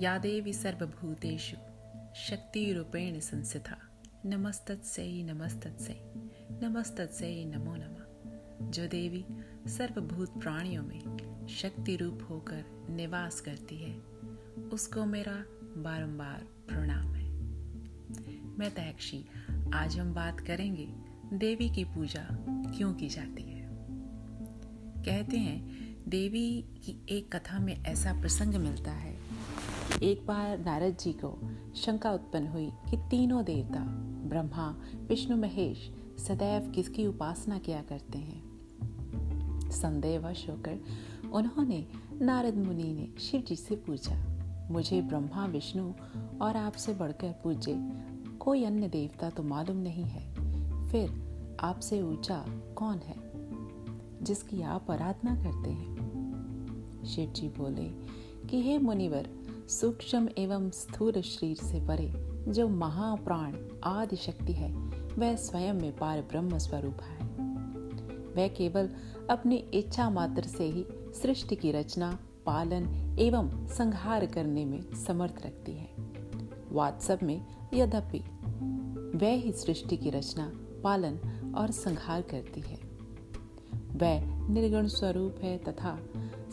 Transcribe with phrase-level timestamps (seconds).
[0.00, 1.56] या देवी सर्वभूतेषु
[2.16, 3.76] शक्तिरूपेण संस्थिता
[4.26, 5.96] नमस्तत्सै नमस्तत्सै
[6.62, 8.04] नमस्तत्सै, नमो नमः।
[8.70, 9.24] जो देवी
[9.66, 13.98] सर्वभूत प्राणियों में शक्ति रूप होकर निवास करती है,
[14.72, 15.44] उसको मेरा
[15.82, 17.32] बारंबार प्रणाम है।
[18.58, 19.26] मैं तहक्षी,
[19.74, 20.88] आज हम बात करेंगे
[21.32, 22.28] देवी की पूजा
[22.76, 23.68] क्यों की जाती है?
[25.04, 29.27] कहते हैं, देवी की एक कथा में ऐसा प्रसंग मिलता है
[30.02, 31.38] एक बार नारद जी को
[31.76, 33.80] शंका उत्पन्न हुई कि तीनों देवता,
[34.28, 34.78] ब्रह्मा,
[35.08, 38.42] विष्णु महेश, सदैव किसकी उपासना किया करते हैं?
[39.70, 40.78] संदेहवश होकर
[41.32, 41.86] उन्होंने
[42.22, 44.16] नारद मुनि ने शिव जी से पूछा,
[44.70, 45.92] मुझे ब्रह्मा, विष्णु
[46.42, 47.92] और आपसे बढ़कर पूज्य
[48.40, 50.34] कोई अन्य देवता तो मालूम नहीं है।
[50.88, 51.10] फिर
[51.60, 52.44] आपसे ऊँचा
[52.76, 53.16] कौन है
[54.22, 57.04] जिसकी आप आराधना करते हैं?
[57.04, 59.37] शिव जी बोले, कि हे मुनिवर
[59.68, 62.12] सूक्ष्म एवं स्थूल शरीर से परे
[62.52, 64.72] जो महाप्राण आदि शक्ति है,
[65.18, 67.26] वह स्वयं में पार ब्रह्म स्वरूप है।
[68.34, 68.90] वह केवल
[69.30, 75.72] अपनी इच्छा मात्र से ही सृष्टि की रचना, पालन एवं संहार करने में समर्थ रखती
[75.72, 75.88] है।
[76.70, 78.18] वात्सव में यद्यपि
[79.18, 80.52] वह ही सृष्टि की रचना,
[80.84, 81.18] पालन
[81.56, 82.78] और संहार करती है।
[83.96, 85.98] वह निर्गुण स्वरूप है तथा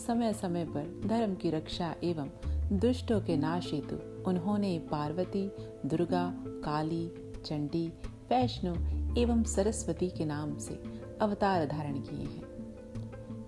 [0.08, 2.30] समय समय पर धर्म की रक्षा एवं
[2.74, 5.52] दुष्टों के नाश हेतु उन्होंने पार्वती,
[5.86, 7.12] दुर्गा, काली,
[7.46, 7.88] चंडी,
[8.30, 8.74] वैष्णो
[9.22, 10.84] एवं सरस्वती के नाम से
[11.22, 12.66] अवतार धारण किए हैं।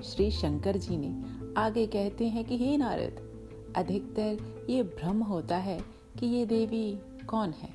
[0.03, 1.23] श्री शंकर जी ने
[1.57, 3.27] आगे कहते हैं कि, हे नारद,
[3.75, 5.81] अधिकतर ये भ्रम होता है
[6.19, 7.69] कि ये देवी कौन है?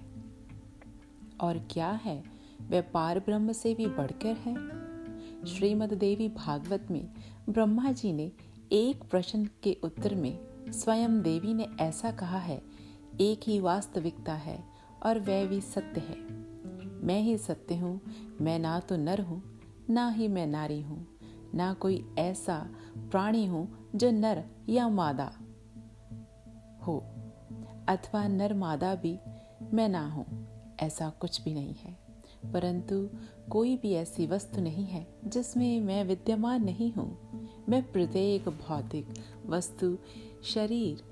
[1.41, 2.25] और क्या है
[2.71, 4.55] वह पार ब्रह्म से भी बढ़कर है?
[5.47, 7.09] श्रीमद देवी भागवत में
[7.51, 8.33] ब्रह्मा जी ने
[8.73, 12.63] एक प्रश्न के उत्तर में स्वयं देवी ने ऐसा कहा है,
[13.21, 14.59] एक ही वास्तविकता है
[15.03, 16.17] और वह भी सत्य है।
[17.07, 18.01] मैं ही सत्य हूँ,
[18.41, 19.43] मैं ना तो नर हूँ,
[19.91, 21.07] ना ही मैं नारी हूँ,
[21.55, 22.59] ना कोई ऐसा
[22.99, 25.31] प्राणी हूँ जो नर या मादा
[26.87, 26.99] हो,
[27.89, 29.19] अथवा नर मादा भी
[29.73, 30.27] मैं ना हूँ,
[30.81, 31.97] ऐसा कुछ भी नहीं है।
[32.53, 33.09] परंतु
[33.51, 39.09] कोई भी ऐसी वस्तु नहीं है जिसमें मैं विद्यमान नहीं हूँ। मैं प्रत्येक भौतिक
[39.47, 39.99] वस्तु
[40.45, 41.03] शरीर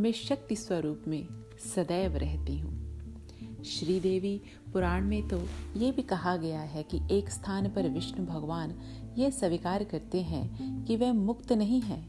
[0.00, 1.26] में शक्ति स्वरूप में
[1.74, 4.40] सदैव रहती हूँ। श्रीदेवी
[4.72, 5.38] पुराण में तो
[5.76, 8.74] ये भी कहा गया है कि एक स्थान पर विष्णु भगवान
[9.18, 12.08] ये स्वीकार करते हैं कि वह मुक्त नहीं है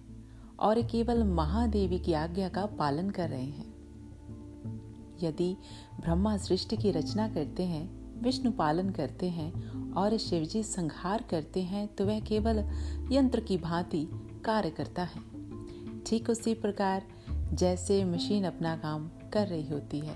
[0.59, 3.73] और केवल महादेवी की आज्ञा का पालन कर रहे हैं।
[5.23, 5.55] यदि
[6.01, 7.89] ब्रह्मा सृष्टि की रचना करते हैं,
[8.21, 12.63] विष्णु पालन करते हैं और शिवजी संहार करते हैं तो वह केवल
[13.11, 14.07] यंत्र की भांति
[14.45, 15.36] कार्य करता है।
[16.07, 17.03] ठीक उसी प्रकार
[17.53, 20.15] जैसे मशीन अपना काम कर रही होती है।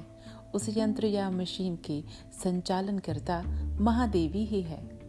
[0.53, 2.03] उस यंत्र या मशीन के
[2.43, 3.41] संचालन करता
[3.79, 4.99] महादेवी ही है।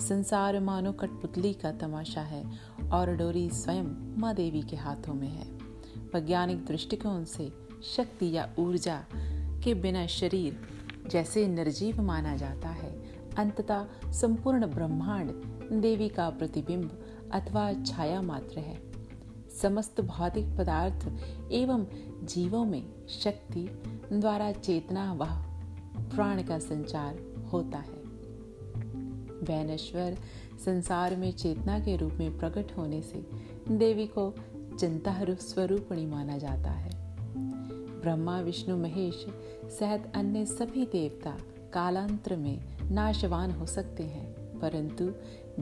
[0.00, 2.44] संसार मानो कठपुतली का तमाशा है
[2.92, 5.46] और डोरी स्वयं माँ देवी के हाथों में है।
[6.14, 7.52] वैज्ञानिक दृष्टिकोण से
[7.96, 9.04] शक्ति या ऊर्जा
[9.64, 10.60] के बिना शरीर
[11.10, 12.92] जैसे निर्जीव माना जाता है।
[13.38, 15.30] अंततः संपूर्ण ब्रह्मांड
[15.80, 17.02] देवी का प्रतिबिंब
[17.32, 18.85] अथवा छाया मात्र है।
[19.62, 21.12] समस्त भौतिक पदार्थ
[21.52, 21.86] एवं
[22.26, 25.24] जीवों में शक्ति द्वारा चेतना व
[26.14, 27.18] प्राण का संचार
[27.52, 28.06] होता है।
[29.42, 30.16] वैनश्वर
[30.64, 33.26] संसार में चेतना के रूप में प्रकट होने से
[33.70, 34.34] देवी को
[34.80, 36.90] चिंता स्वरूपणी माना जाता है।
[38.00, 39.26] ब्रह्मा, विष्णु, महेश
[39.64, 41.38] सहित अन्य सभी देवता
[41.72, 45.04] कालांतर में नाशवान हो सकते हैं, परंतु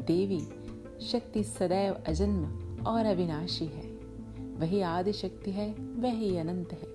[0.00, 0.41] देवी
[1.06, 3.95] शक्ति सदैव अजन्म और अविनाशी है।
[4.55, 6.95] वही आदि शक्ति है, वही अनंत है।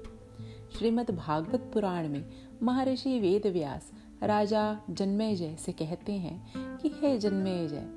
[0.78, 2.30] श्रीमद् भागवत पुराण में
[2.64, 3.92] महर्षि वेद व्यास
[4.24, 7.90] राजा जन्मेजय से कहते हैं कि, हे जन्मेजय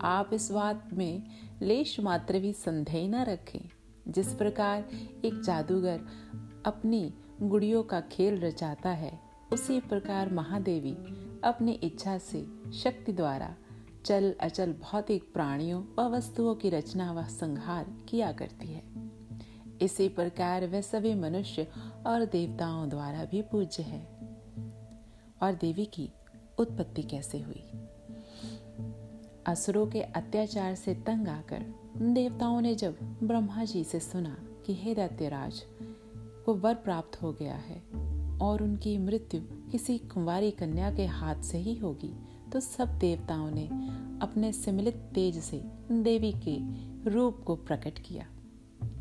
[0.00, 1.22] आप इस बात में
[1.62, 3.60] लेश मात्र भी संदेह न रखें।
[4.08, 4.88] जिस प्रकार
[5.24, 6.00] एक जादूगर
[6.66, 9.20] अपनी गुड़ियों का खेल रचाता है,
[9.52, 10.94] उसी प्रकार महादेवी
[11.44, 13.54] अपनी इच्छा से शक्ति द्वारा
[14.04, 18.82] चल अचल भौतिक प्राणियों व वस्तुओं की रचना व संहार किया करती है।
[19.82, 21.66] इसी प्रकार वह सभी मनुष्य
[22.06, 24.04] और देवताओं द्वारा भी पूज्य है।
[25.42, 26.10] और देवी की
[26.58, 27.64] उत्पत्ति कैसे हुई?
[29.46, 31.64] असुरों के अत्याचार से तंग आकर
[31.98, 34.36] देवताओं ने जब ब्रह्मा जी से सुना
[34.66, 35.62] कि हे दैत्यराज
[36.16, 37.82] को वर प्राप्त हो गया है
[38.38, 39.40] और उनकी मृत्यु
[39.70, 42.14] किसी कुंवारी कन्या के हाथ से ही होगी
[42.54, 43.66] तो सब देवताओं ने
[44.22, 46.58] अपने सम्मिलित तेज से देवी के
[47.10, 48.26] रूप को प्रकट किया।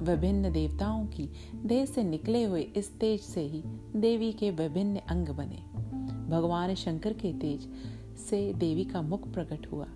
[0.02, 3.64] विभिन्न देवताओं की देह से निकले हुए इस तेज से ही
[3.96, 5.64] देवी के विभिन्न अंग बने।
[6.30, 7.70] भगवान शंकर के तेज
[8.18, 9.88] से देवी का मुख प्रकट हुआ।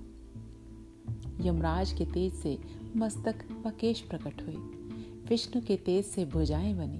[1.41, 2.57] यमराज के तेज से
[2.97, 4.55] मस्तक व केश प्रकट हुए।
[5.29, 6.99] विष्णु के तेज से भुजाएँ बनी।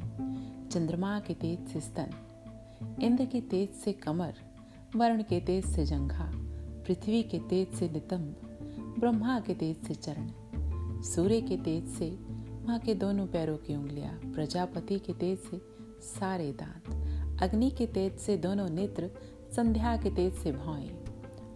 [0.69, 2.09] चंद्रमा के तेज से स्तन।
[3.01, 4.33] इंद्र के तेज से कमर।
[4.95, 6.46] वरुण के तेज से जंघा।
[6.87, 8.35] पृथ्वी के तेज से नितंब,
[8.99, 10.31] ब्रह्मा के तेज से चरण,
[11.01, 12.17] सूर्य के तेज से
[12.67, 15.61] माँ के दोनों पैरों की उंगलियाँ, प्रजापति के तेज से
[16.01, 16.87] सारे दांत,
[17.43, 19.09] अग्नि के तेज से दोनों नेत्र,
[19.55, 20.89] संध्या के तेज से भौएँ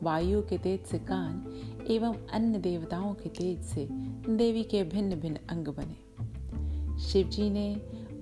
[0.04, 1.46] वायु के तेज से कान
[1.90, 3.88] एवं अन्य देवताओं के तेज से
[4.30, 7.76] देवी के भिन्न भिन्न अंग बने। शिव जी ने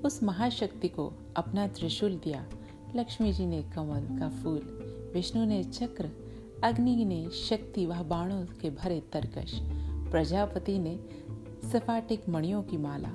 [0.06, 2.50] उस महाशक्ति को अपना त्रिशूल दिया।
[2.96, 4.62] लक्ष्मी जी ने कमल का फूल,
[5.14, 6.29] विष्णु ने चक्र
[6.64, 9.60] अग्नि ने शक्ति व बाणों के भरे तरकश।
[10.12, 11.00] प्रजापति ने
[11.72, 13.12] सफाटिक मणियों की माला,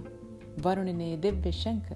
[0.60, 1.92] वरुण ने दिव्य शंख,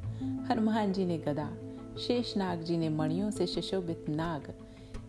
[0.51, 1.51] हनुमान जी ने गदा,
[1.99, 4.53] शेषनाग जी ने मणियों से सुशोभित नाग,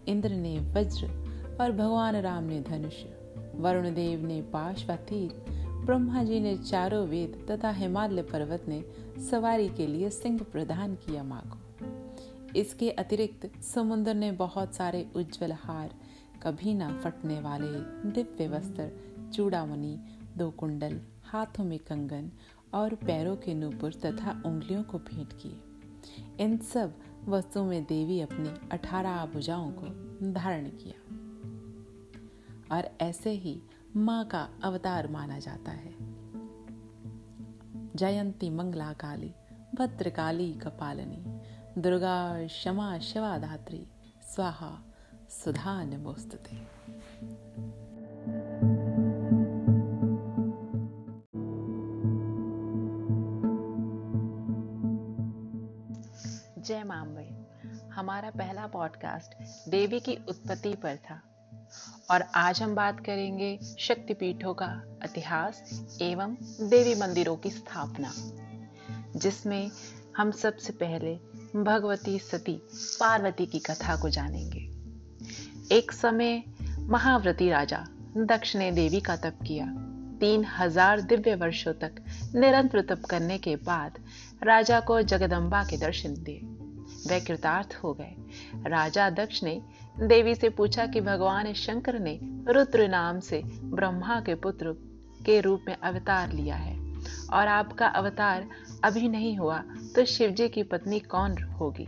[0.08, 1.08] इंद्र ने वज्र
[1.62, 3.04] और भगवान राम ने धनुष,
[3.56, 5.46] वरुण देव ने पाश व तीर
[5.86, 8.84] ब्रह्मा जी ने चारों वेद तथा हिमालय पर्वत ने
[9.30, 11.58] सवारी के लिए सिंह प्रदान किया माँ को
[12.56, 15.90] इसके अतिरिक्त समुद्र ने बहुत सारे उज्जवल हार
[16.44, 17.68] कभी ना फटने वाले
[18.12, 18.92] दिव्य वस्त्र,
[19.34, 20.00] चूड़ामणि,
[20.38, 22.32] दो कुंडल, हाथों में कंगन
[22.74, 25.60] और पैरों के नूपुर तथा उंगलियों को भेंट किए।
[26.40, 26.96] इन सब
[27.26, 29.86] वस्तुओं में देवी अपनी अठारह भुजाओं को
[30.32, 31.16] धारण किया।
[32.76, 33.62] और ऐसे ही
[33.96, 35.96] माँ का अवतार माना जाता है।
[37.96, 39.34] जयंती मंगला काली
[39.76, 41.24] भद्रकाली कपालिनी,
[41.82, 43.88] दुर्गा क्षमा शिवाधात्री
[44.24, 44.84] स्वाहा
[45.30, 46.56] सुधा नमोस्तुते
[56.62, 57.46] जय माम्बे
[57.90, 61.22] हमारा पहला पॉडकास्ट देवी की उत्पत्ति पर था
[62.12, 66.34] और आज हम बात करेंगे शक्तिपीठों का इतिहास एवं
[66.70, 68.14] देवी मंदिरों की स्थापना,
[69.20, 69.72] जिसमें
[70.18, 71.16] हम सबसे पहले
[71.64, 74.79] भगवती सती पार्वती की कथा को जानेंगे।
[75.72, 76.42] एक समय
[76.90, 77.78] महाव्रती राजा
[78.18, 79.66] दक्ष ने देवी का तप किया।
[80.20, 81.96] तीन हज़ार दिव्य वर्षों तक
[82.36, 84.00] निरंतर तप करने के बाद
[84.44, 86.40] राजा को जगदम्बा के दर्शन दिए।
[87.10, 89.62] वह कृतार्थ हो गए। राजा दक्ष ने
[90.00, 94.74] देवी से पूछा कि भगवान शंकर ने रुद्र नाम से ब्रह्मा के पुत्र
[95.26, 96.78] के रूप में अवतार लिया है
[97.34, 98.50] और आपका अवतार
[98.84, 99.64] अभी नहीं हुआ
[99.96, 101.88] तो शिवजी की पत्नी कौन होगी?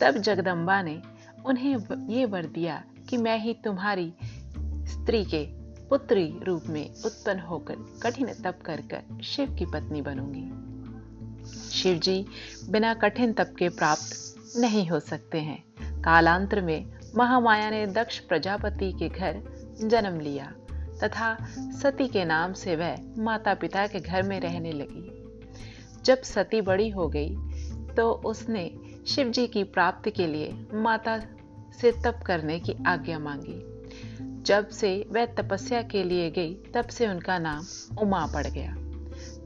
[0.00, 1.00] तब जगदम्बा ने
[1.46, 4.12] उन्हें ये वर दिया कि मैं ही तुम्हारी
[4.86, 5.44] स्त्री के
[5.88, 10.44] पुत्री रूप में उत्पन्न होकर कठिन तप कर कर शिव की पत्नी बनूँगी।
[11.70, 12.26] शिव जी
[12.70, 16.84] बिना कठिन तप के प्राप्त नहीं हो सकते हैं। कालांतर में
[17.16, 19.42] महामाया ने दक्ष प्रजापति के घर
[19.82, 20.52] जन्म लिया
[21.02, 21.36] तथा
[21.82, 25.12] सती के नाम से वह माता पिता के घर में रहने लगी।
[26.04, 27.36] जब सती बड़ी हो गई
[27.96, 28.70] तो उसने
[29.06, 31.16] शिव जी की प्राप्ति के लिए माता
[31.80, 33.76] से तप करने की आज्ञा मांगी।
[34.42, 37.64] जब से वह तपस्या के लिए गई, तब से उनका नाम
[37.98, 38.76] उमा पड़ गया।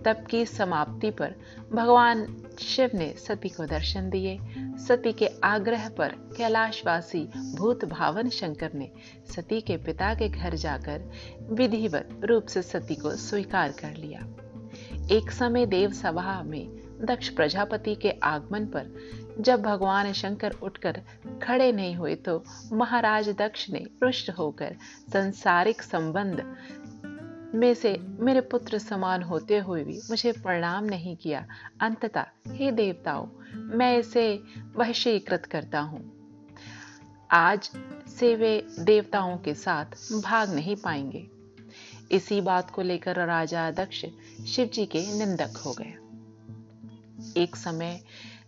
[0.05, 1.35] तप की समाप्ति पर
[1.73, 7.25] भगवान शिव ने सती को दर्शन दिए। सती के आग्रह पर कैलाशवासी
[7.55, 8.91] भूत भावन शंकर ने
[9.37, 11.11] सती के पिता के घर जाकर
[11.43, 14.29] विधिवत रूप से सती को स्वीकार कर लिया।
[15.17, 16.69] एक समय देव सभा में
[17.05, 18.87] दक्ष प्रजापति के आगमन पर
[19.39, 21.03] जब भगवान शंकर उठकर
[21.43, 24.77] खड़े नहीं हुए तो महाराज दक्ष ने पृष्ठ होकर
[25.13, 26.57] संसारिक संबंध
[27.55, 31.47] में से मेरे पुत्र समान होते हुए भी मुझे प्रणाम नहीं किया।
[31.81, 34.43] अंततः, हे देवताओं, मैं इसे
[34.77, 36.13] वहशीकृत करता हूँ।
[37.31, 37.71] आज
[38.19, 39.85] से वे देवताओं के साथ
[40.23, 41.31] भाग नहीं पाएँगे
[42.13, 44.05] इसी बात को लेकर राजा दक्ष
[44.47, 45.95] शिव जी के निंदक हो गए।
[47.43, 48.01] एक समय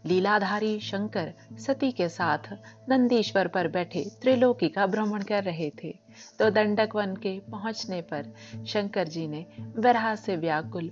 [0.04, 2.52] लीलाधारी शंकर सती के साथ
[2.88, 5.94] नंदीश्वर पर बैठे त्रिलोकी का भ्रमण कर रहे थे।
[6.38, 8.32] तो दंडक वन के पहुँचने पर
[8.66, 9.46] शंकर जी ने
[9.78, 10.90] विरह से व्याकुल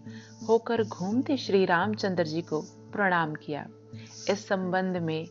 [0.49, 2.61] होकर घूमते श्री रामचंद्र जी को
[2.93, 3.67] प्रणाम किया।
[4.31, 5.27] इस संबंध में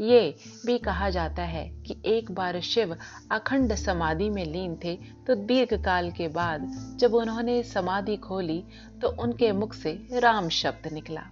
[0.00, 0.34] ये
[0.66, 2.96] भी कहा जाता है कि एक बार शिव
[3.32, 4.94] अखंड समाधि में लीन थे
[5.26, 6.66] तो दीर्घ काल के बाद
[7.00, 8.62] जब उन्होंने समाधि खोली
[9.02, 11.22] तो उनके मुख से राम शब्द निकला।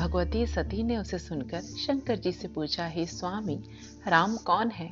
[0.00, 3.62] भगवती सती ने उसे सुनकर शंकर जी से पूछा, हे स्वामी,
[4.08, 4.90] राम कौन है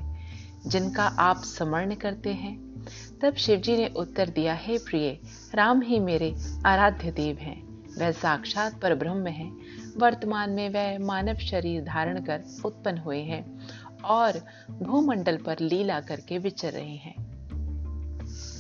[0.67, 2.85] जिनका आप स्मरण करते हैं?
[3.23, 5.21] तब शिवजी ने उत्तर दिया, हे प्रिय,
[5.55, 6.37] राम ही मेरे
[6.67, 9.53] आराध्य देव हैं। वह साक्षात पर ब्रह्म है।
[9.97, 13.61] वर्तमान में वह मानव शरीर धारण कर उत्पन्न हुए हैं
[14.05, 17.28] और भूमंडल पर लीला करके विचर रहे हैं।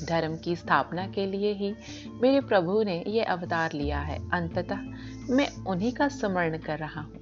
[0.05, 1.75] धर्म की स्थापना के लिए ही
[2.23, 4.81] मेरे प्रभु ने यह अवतार लिया है। अंततः
[5.31, 7.13] मैं उन्हीं का स्मरण कर रहा हूँ।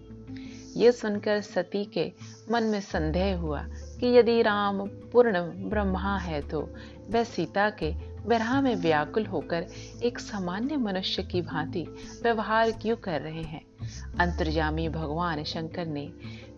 [0.76, 2.12] ये सुनकर सती के
[2.52, 3.62] मन में संदेह हुआ
[4.00, 6.60] कि यदि राम पूर्ण ब्रह्मा है तो
[7.10, 7.90] वह सीता के
[8.28, 9.66] विरह में व्याकुल होकर
[10.02, 11.86] एक सामान्य मनुष्य की भांति
[12.22, 13.64] व्यवहार क्यों कर रहे हैं?
[14.20, 16.12] अंतर्जामी भगवान शंकर ने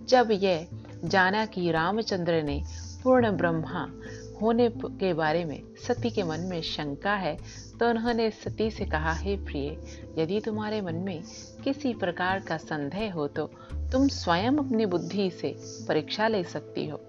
[0.05, 0.69] जब यह
[1.05, 2.63] जाना कि रामचंद्र ने
[3.03, 3.87] पूर्ण ब्रह्मा
[4.41, 7.37] होने के बारे में, सती के मन में शंका है
[7.81, 9.69] तो उन्होंने सती से कहा, हे प्रिय,
[10.19, 11.23] यदि तुम्हारे मन में
[11.65, 13.51] किसी प्रकार का संदेह हो तो
[13.93, 15.55] तुम स्वयं अपनी बुद्धि से
[15.89, 17.01] परीक्षा ले सकती हो।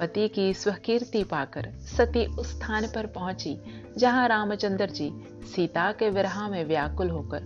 [0.00, 3.56] पति की स्वकीर्ति पाकर सती उस स्थान पर पहुँची,
[3.98, 5.10] जहाँ रामचंद्र जी
[5.54, 7.40] सीता के विरह में व्याकुल होकर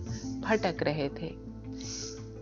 [0.45, 1.35] भटक रहे थे।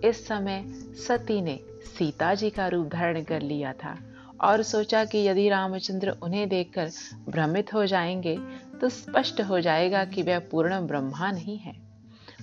[0.08, 0.64] इस समय
[1.06, 1.58] सती ने
[1.98, 3.96] सीता जी का रूप धारण कर लिया था।
[4.40, 6.90] और सोचा कि यदि रामचंद्र उन्हें देखकर
[7.28, 8.38] भ्रमित हो जाएँगे
[8.80, 11.90] तो स्पष्ट हो जाएगा कि वह पूर्ण ब्रह्मा नहीं है।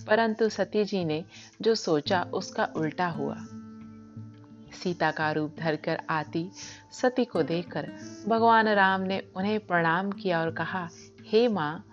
[0.08, 1.26] परंतु सती जी ने
[1.62, 3.38] जो सोचा, उसका उल्टा हुआ।
[4.84, 6.52] सीता का रूप धरकर आती
[6.92, 7.92] सती को देखकर
[8.28, 10.90] भगवान राम ने उन्हें प्रणाम किया और कहा,
[11.28, 11.86] हे माँ,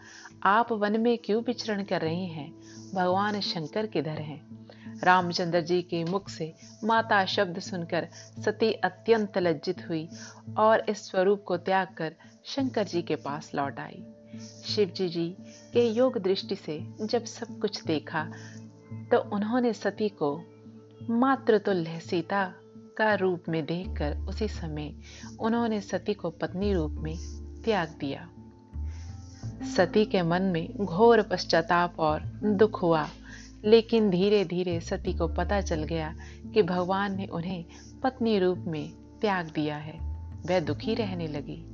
[0.42, 2.54] आप वन में क्यों विचरण कर रही हैं?
[2.94, 4.63] भगवान शंकर किधर हैं?
[5.04, 6.52] रामचंद्र जी के मुख से
[6.84, 8.08] माता शब्द सुनकर
[8.44, 10.08] सती अत्यंत लज्जित हुई
[10.58, 14.02] और इस स्वरूप को त्याग कर शंकर जी के पास लौट आई।
[14.64, 15.28] शिव जी जी
[15.73, 18.25] के योग दृष्टि से जब सब कुछ देखा
[19.11, 20.37] तो उन्होंने सती को
[21.11, 22.44] मात्र तुल्य सीता
[22.99, 24.94] का रूप में देखकर उसी समय
[25.40, 27.16] उन्होंने सती को पत्नी रूप में
[27.64, 28.28] त्याग दिया।
[29.76, 33.08] सती के मन में घोर पश्चाताप और दुख हुआ।
[33.64, 36.14] लेकिन धीरे धीरे सती को पता चल गया
[36.54, 37.64] कि भगवान ने उन्हें
[38.02, 40.00] पत्नी रूप में त्याग दिया है।
[40.47, 41.71] वह दुखी रहने लगी।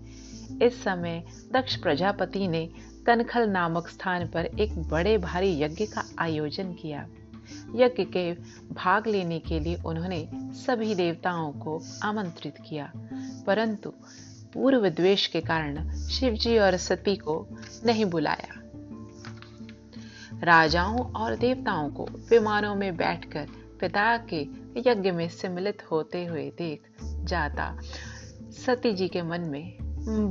[0.67, 2.71] इस समय दक्ष प्रजापति ने
[3.07, 7.09] कनखल नामक स्थान पर एक बड़े भारी यज्ञ का आयोजन किया।
[7.75, 8.33] यज्ञ के
[8.75, 12.93] भाग लेने के लिए उन्होंने सभी देवताओं को आमंत्रित किया।
[13.47, 13.91] परंतु
[14.55, 17.47] पूर्व द्वेष के कारण शिवजी और सती को
[17.87, 18.60] नहीं बुलाया।
[20.45, 23.49] राजाओं और देवताओं को विमानों में बैठकर
[23.81, 24.41] पिता के
[24.77, 27.79] यज्ञ में सम्मिलित होते हुए देख जाता
[28.67, 29.77] सती जी के मन में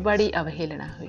[0.03, 1.07] बड़ी अवहेलना हुई।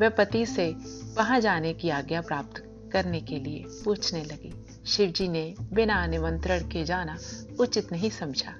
[0.00, 0.76] वह पति से
[1.16, 6.84] वहाँ जाने की आज्ञा प्राप्त करने के लिए पूछने लगी। शिवजी ने बिना निमंत्रण के
[6.84, 7.16] जाना
[7.60, 8.54] उचित नहीं समझा।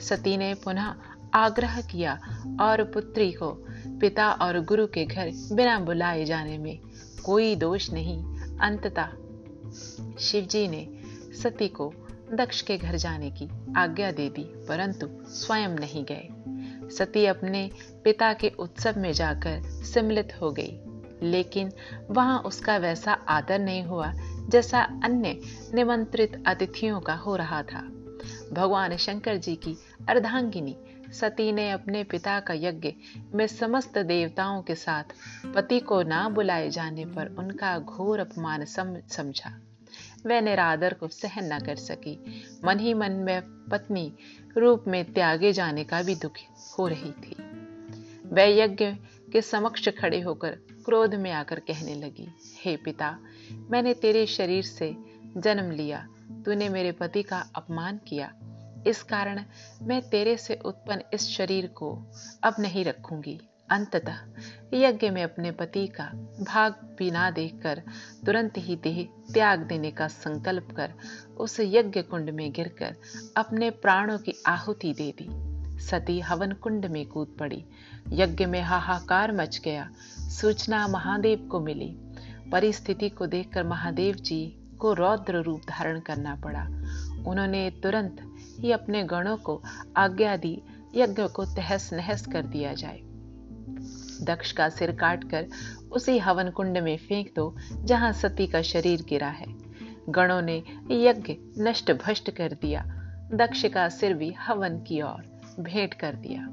[0.00, 0.94] सती ने पुनः
[1.34, 2.20] आग्रह किया
[2.60, 3.66] और पुत्री को
[4.00, 6.78] पिता और गुरु के घर बिना बुलाए जाने में
[7.24, 10.86] कोई दोष नहीं। अंततः शिवजी ने
[11.42, 11.92] सती को
[12.32, 16.28] दक्ष के घर जाने की आज्ञा दे दी, परंतु स्वयं नहीं गए।
[16.88, 17.70] सती अपने
[18.04, 20.80] पिता के उत्सव में जाकर सम्मिलित हो गई,
[21.22, 21.72] लेकिन
[22.10, 24.12] वहाँ उसका वैसा आदर नहीं हुआ
[24.48, 25.40] जैसा अन्य
[25.74, 27.80] निमंत्रित अतिथियों का हो रहा था।
[28.52, 29.76] भगवान शंकर जी की
[30.08, 30.76] अर्धांगिनी
[31.20, 32.94] सती ने अपने पिता का यज्ञ
[33.34, 35.04] में समस्त देवताओं के साथ
[35.54, 39.60] पति को ना बुलाए जाने पर उनका घोर अपमान सम, समझा।
[40.26, 44.12] वह निरादर को सहन न कर सकी। मन ही मन में पत्नी
[44.56, 46.32] रूप में त्यागे जाने का भी दुख
[46.78, 47.36] हो रही थी।
[48.26, 48.86] वह यज्ञ
[49.32, 50.50] के समक्ष खड़े होकर
[50.84, 52.28] क्रोध में आकर कहने लगी
[52.64, 53.18] हे पिता
[53.70, 54.96] मैंने तेरे शरीर से
[55.36, 56.08] जन्म लिया।
[56.46, 58.32] तूने मेरे पति का अपमान किया।
[58.86, 59.44] इस कारण
[59.82, 62.02] मैं तेरे से उत्पन्न इस शरीर को
[62.42, 64.16] अब नहीं रखूँगी। अंततः
[64.74, 66.04] यज्ञ में अपने पति का
[66.44, 67.82] भाग भी ना देखकर,
[68.26, 70.92] तुरंत ही देह त्याग देने का संकल्प कर,
[71.36, 72.96] उस यज्ञ कुंड में गिरकर
[73.36, 77.64] अपने प्राणों की आहुति दे दी। सती हवन कुंड में कूद पड़ी।
[78.08, 81.96] यज्ञ में हाहाकार मच गया। सूचना महादेव को मिली।
[82.52, 86.64] परिस्थिति को देखकर महादेव जी को रौद्र रूप धारण करना पड़ा।
[87.26, 89.62] उन्होंने तुरंत ही अपने गणों को
[89.96, 90.62] आज्ञा दी,
[90.94, 93.00] यज्ञ को तहस नहस कर दिया जाए।
[94.22, 95.46] दक्ष का सिर काटकर
[95.92, 99.46] उसी हवन कुंड में फेंक दो, जहाँ सती का शरीर गिरा है।
[100.08, 102.82] गणों ने यज्ञ नष्ट भ्रष्ट कर दिया।
[103.34, 106.48] दक्ष का सिर भी हवन की ओर भेंट कर दिया।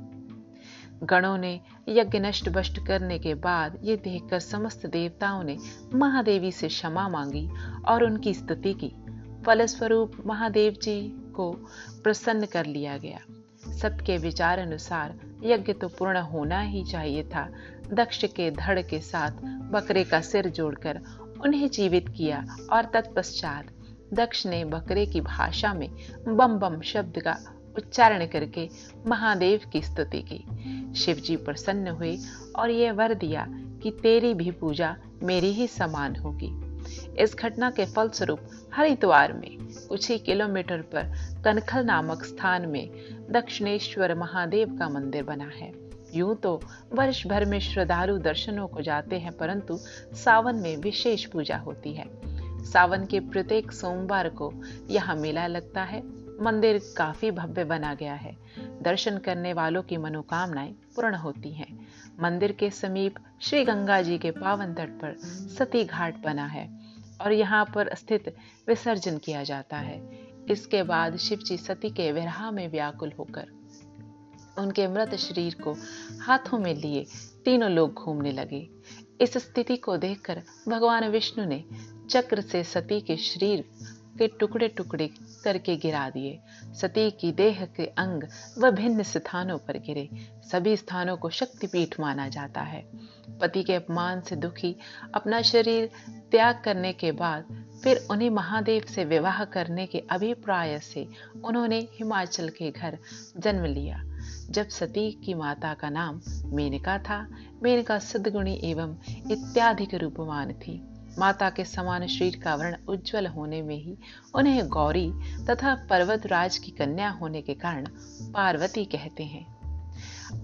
[1.03, 5.57] गणों ने यज्ञ नष्ट भ्रष्ट करने के बाद ये देखकर समस्त देवताओं ने
[5.93, 7.49] महादेवी से क्षमा मांगी
[7.87, 8.93] और उनकी स्तुति की।
[9.45, 11.51] फलस्वरूप महादेव जी को
[12.03, 13.19] प्रसन्न कर लिया गया।
[13.73, 17.47] सबके विचार अनुसार यज्ञ तो पूर्ण होना ही चाहिए था।
[17.93, 20.99] दक्ष के धड़ के साथ बकरे का सिर जोड़कर
[21.45, 23.67] उन्हें जीवित किया और तत्पश्चात
[24.13, 25.89] दक्ष ने बकरे की भाषा में
[26.27, 27.37] बम बम शब्द का
[27.77, 28.67] उच्चारण करके
[29.07, 32.17] महादेव की स्तुति की। शिवजी प्रसन्न हुए
[32.55, 33.45] और यह वर दिया
[33.83, 36.49] कि तेरी भी पूजा मेरी ही समान होगी।
[37.19, 38.39] इस घटना के फलस्वरूप
[38.73, 39.57] हरिद्वार में,
[39.89, 41.11] कुछ ही किलोमीटर पर
[41.45, 42.89] कनखल नामक स्थान में
[43.31, 45.71] दक्षिणेश्वर महादेव का मंदिर बना है।
[46.15, 46.61] यूँ तो
[46.93, 49.77] वर्ष भर में श्रद्धालु दर्शनों को जाते हैं, परंतु
[50.13, 52.05] सावन में विशेष पूजा होती है।
[52.63, 54.53] सावन के प्रत्येक सोमवार को
[54.89, 58.37] यहाँ मेला लगता है। मंदिर काफ़ी भव्य बना गया है।
[58.81, 61.87] दर्शन करने वालों की मनोकामनाएँ पूर्ण होती हैं।
[62.19, 65.15] मंदिर के समीप श्री गंगा जी के पावन तट पर
[65.57, 66.80] सती घाट बना है।
[67.21, 68.35] और यहाँ पर स्थित
[68.67, 69.99] विसर्जन किया जाता है।
[70.49, 73.47] इसके बाद शिव जी सती के विरह में व्याकुल होकर
[74.57, 75.75] उनके मृत शरीर को
[76.21, 77.05] हाथों में लिए
[77.45, 78.67] तीनों लोग घूमने लगे।
[79.21, 81.63] इस स्थिति को देखकर भगवान विष्णु ने
[82.09, 83.63] चक्र से सती के शरीर
[84.17, 85.09] के टुकड़े टुकड़े
[85.43, 86.39] करके गिरा दिए।
[86.73, 88.23] सती की देह के अंग
[88.57, 90.09] व भिन्न स्थानों पर गिरे।
[90.51, 92.83] सभी स्थानों को शक्तिपीठ माना जाता है।
[93.41, 94.75] पति के अपमान से दुखी
[95.13, 95.89] अपना शरीर
[96.31, 101.07] त्याग करने के बाद फिर उन्हें महादेव से विवाह करने के अभिप्राय से
[101.43, 102.97] उन्होंने हिमाचल के घर
[103.37, 104.03] जन्म लिया।
[104.49, 107.27] जब सती की माता का नाम मेनका था,
[107.63, 108.97] मेनका सदगुणी एवं
[109.31, 110.87] इत्याधिक रूपमान थी।
[111.19, 113.97] माता के समान शरीर का वर्ण उज्जवल होने में ही
[114.35, 115.13] उन्हें गौरी
[115.49, 117.87] तथा पर्वत राज की कन्या होने के कारण
[118.21, 119.61] पार्वती कहते हैं।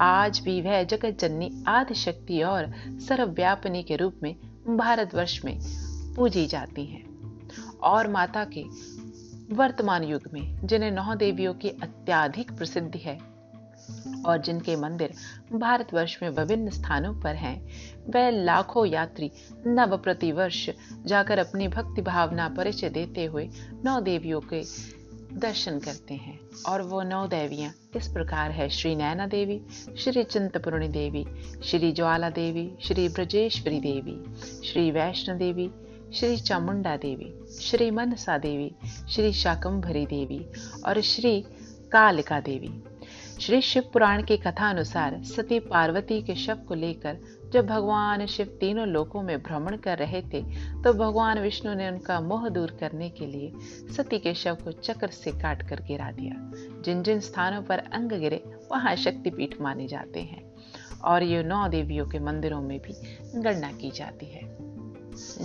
[0.02, 4.36] आज भी वह जगत जननी आदि शक्ति और सर्वव्यापनी के रूप में
[4.78, 5.60] भारतवर्ष में
[6.16, 7.08] पूजी जाती हैं।
[7.84, 8.64] और माता के
[9.56, 13.37] वर्तमान युग में, जिन्हें नौ देवियों की अत्याधिक प्रसिद्धि है
[14.26, 15.14] और जिनके मंदिर
[15.54, 17.68] भारतवर्ष में विभिन्न स्थानों पर हैं
[18.10, 19.32] वह लाखों यात्री
[19.68, 20.70] नव प्रतिवर्ष
[21.06, 23.50] जाकर अपनी भक्ति भावना परिचय देते हुए
[23.86, 24.64] नौ देवियों के
[25.34, 28.70] दर्शन करते हैं। और वो नौ देवियाँ इस प्रकार है?
[28.70, 29.62] श्री नैना देवी,
[29.98, 31.26] श्री चिंतपूर्णी देवी,
[31.64, 34.24] श्री ज्वाला देवी, श्री ब्रजेश्वरी देवी,
[34.68, 35.72] श्री वैष्णो देवी,
[36.14, 38.76] श्री चामुंडा देवी, श्री मनसा देवी,
[39.10, 40.46] श्री शाकंभरी देवी
[40.86, 41.42] और श्री
[41.92, 42.84] कालिका देवी।
[43.42, 47.18] श्री शिव पुराण की कथा अनुसार सती पार्वती के शव को लेकर
[47.54, 50.42] जब भगवान शिव तीनों लोकों में भ्रमण कर रहे थे
[50.84, 53.52] तो भगवान विष्णु ने उनका मोह दूर करने के लिए
[53.94, 56.36] सती के शव को चक्र से काट कर गिरा दिया।
[56.82, 60.44] जिन जिन स्थानों पर अंग गिरे, वहाँ शक्तिपीठ माने जाते हैं
[61.04, 62.94] और ये नौ देवियों के मंदिरों में भी
[63.42, 64.58] गणना की जाती है।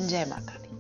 [0.08, 0.72] जय माता दी।